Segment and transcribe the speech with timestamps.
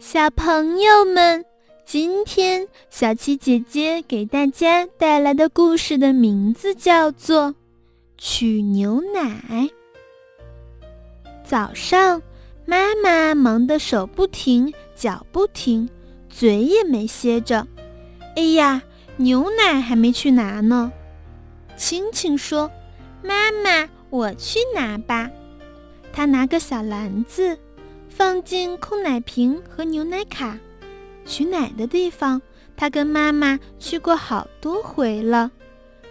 [0.00, 1.44] 小朋友们，
[1.84, 7.50] 今天小七姐姐给大家带来的故事的名字叫做
[8.16, 9.42] 《取牛奶》。
[11.44, 12.22] 早上，
[12.64, 15.90] 妈妈忙得手不停、脚不停，
[16.30, 17.66] 嘴也没歇着。
[18.36, 18.80] 哎呀，
[19.16, 20.92] 牛奶还没去拿呢。
[21.76, 22.70] 青青说
[23.20, 25.28] ：“妈妈，我去拿吧。”
[26.14, 27.58] 她拿个小篮子。
[28.08, 30.58] 放进空奶瓶和牛奶卡，
[31.24, 32.40] 取奶的地方，
[32.76, 35.50] 他跟妈妈去过好多回了，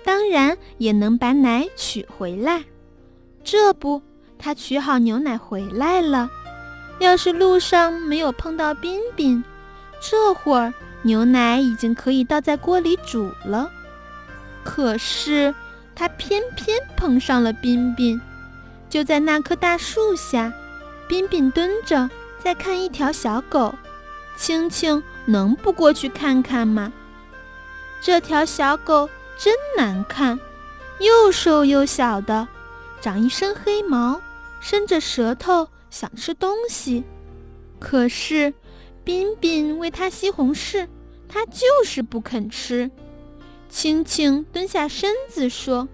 [0.04, 2.64] 当然也能把奶取回来。
[3.44, 4.02] 这不，
[4.38, 6.30] 他取好牛奶回来了。
[7.00, 9.44] 要是路上没有碰到彬彬，
[10.02, 10.74] 这会儿
[11.04, 13.70] 牛奶已经可以倒在锅里煮了。
[14.64, 15.54] 可是
[15.96, 18.20] 他偏偏碰上了彬彬，
[18.90, 20.54] 就在那棵大树下。
[21.08, 23.74] 彬彬蹲着在看一条小狗，
[24.36, 26.92] 青青能不过去看看吗？
[28.02, 30.40] 这条小狗真难看，
[31.00, 32.48] 又瘦又小的，
[33.02, 34.22] 长一身黑毛，
[34.60, 37.04] 伸着舌头想吃东西。
[37.80, 38.54] 可是
[39.04, 40.88] 彬彬喂它西红柿，
[41.30, 42.92] 它就是不肯吃。
[43.70, 45.88] 青青蹲下身子说：“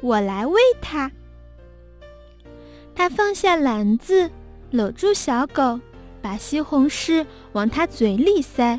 [0.00, 1.10] 我来喂它。”
[2.96, 4.30] 他放下篮子，
[4.70, 5.80] 搂住小狗，
[6.20, 8.78] 把西红柿往它嘴里塞。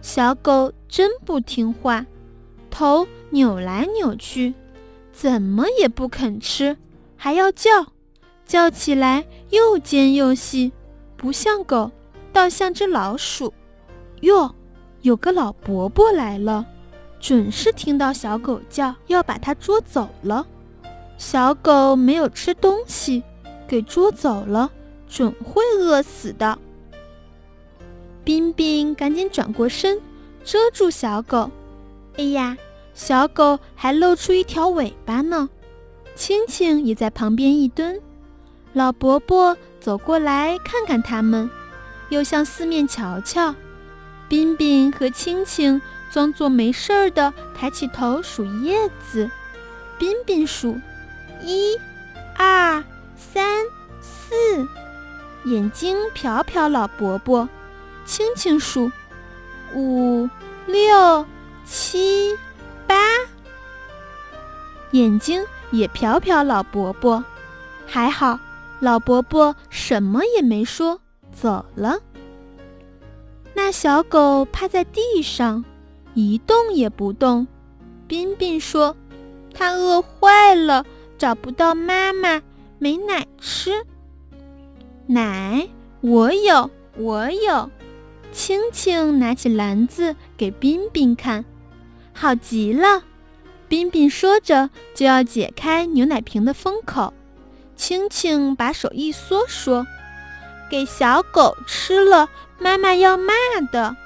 [0.00, 2.04] 小狗真不听话，
[2.70, 4.54] 头扭来扭去，
[5.12, 6.76] 怎么也不肯吃，
[7.16, 7.86] 还要叫，
[8.44, 10.72] 叫起来又尖又细，
[11.16, 11.90] 不像狗，
[12.32, 13.54] 倒像只老鼠。
[14.22, 14.54] 哟，
[15.02, 16.66] 有个老伯伯来了，
[17.20, 20.46] 准是听到小狗叫，要把它捉走了。
[21.16, 23.22] 小狗没有吃东西。
[23.68, 24.70] 给捉走了，
[25.12, 26.58] 准会饿死的。
[28.24, 30.00] 冰冰赶紧转过身，
[30.42, 31.50] 遮住小狗。
[32.16, 32.56] 哎呀，
[32.94, 35.50] 小狗还露出一条尾巴呢。
[36.14, 38.00] 青青也在旁边一蹲。
[38.72, 41.50] 老伯伯走过来看看他们，
[42.08, 43.54] 又向四面瞧瞧。
[44.28, 49.30] 冰冰和青青装作没事儿的，抬起头数叶子。
[49.98, 50.78] 冰冰数
[51.42, 51.78] 一、
[52.38, 52.82] 二。
[53.14, 53.62] 三
[54.00, 54.66] 四，
[55.44, 57.48] 眼睛瞟瞟老伯伯，
[58.04, 58.90] 轻轻数，
[59.74, 60.28] 五
[60.66, 61.26] 六
[61.64, 62.36] 七
[62.86, 62.96] 八，
[64.92, 67.24] 眼睛也瞟瞟老伯伯，
[67.86, 68.38] 还好
[68.80, 71.00] 老伯伯什么也没说，
[71.32, 71.98] 走了。
[73.54, 75.64] 那小狗趴在地上，
[76.14, 77.46] 一动也不动。
[78.06, 78.96] 彬彬说
[79.54, 80.84] ：“它饿坏了，
[81.18, 82.40] 找不到妈妈。”
[82.78, 83.84] 没奶吃，
[85.06, 85.68] 奶
[86.00, 87.70] 我有，我有。
[88.32, 91.44] 青青拿起篮子给彬彬看，
[92.14, 93.02] 好极了。
[93.68, 97.12] 彬彬说着就要解开牛奶瓶的封口，
[97.76, 99.86] 青青把手一缩，说
[100.70, 103.32] ：“给小狗吃了，妈妈要骂
[103.70, 103.96] 的。”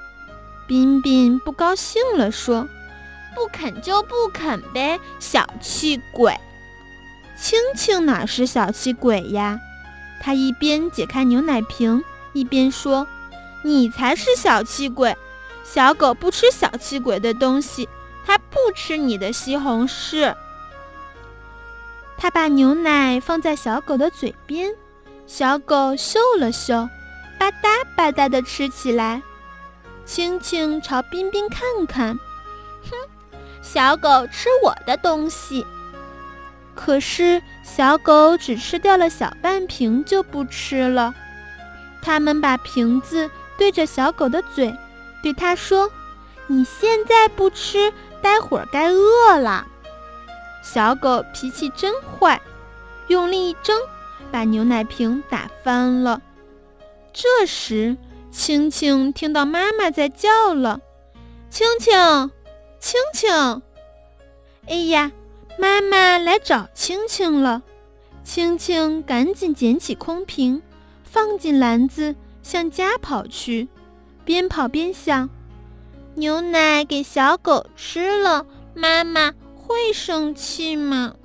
[0.67, 2.67] 彬彬不高兴了，说
[3.35, 6.35] ：“不肯就不肯呗，小气鬼。”
[7.39, 9.59] 青青哪是小气鬼呀？
[10.21, 13.07] 他一边解开牛奶瓶，一边说
[13.63, 15.15] ：“你才是小气鬼！
[15.63, 17.87] 小狗不吃小气鬼的东西，
[18.25, 20.35] 它不吃你的西红柿。”
[22.17, 24.73] 他把牛奶放在小狗的嘴边，
[25.27, 26.89] 小狗嗅了嗅，
[27.37, 29.21] 吧嗒吧嗒地吃起来。
[30.05, 32.17] 青青朝冰冰看看，
[32.89, 35.65] 哼，小狗吃我的东西。
[36.77, 41.13] 可是小狗只吃掉了小半瓶，就不吃了。
[42.03, 44.73] 他们把瓶子对着小狗的嘴，
[45.23, 45.91] 对它说
[46.45, 49.67] ：“你现在不吃，待会儿该饿了。”
[50.63, 52.39] 小狗脾气真坏，
[53.07, 53.75] 用力一挣，
[54.31, 56.21] 把牛奶瓶打翻了。
[57.11, 57.97] 这时，
[58.31, 60.79] 青青听到妈妈在叫了
[61.49, 61.91] ：“青青，
[62.79, 63.61] 青青！”
[64.69, 65.11] 哎呀！
[65.59, 67.63] 妈妈来找青青了，
[68.23, 70.61] 青青赶紧捡起空瓶，
[71.03, 73.67] 放进篮子，向家跑去。
[74.23, 75.29] 边跑边想：
[76.15, 78.45] 牛奶给小狗吃了，
[78.75, 81.15] 妈妈会生气吗？